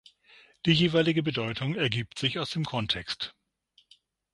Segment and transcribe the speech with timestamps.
[0.65, 3.35] Die jeweilige Bedeutung ergibt sich aus dem Kontext.